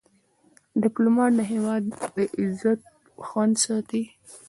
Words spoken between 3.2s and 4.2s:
خوندي ساتي.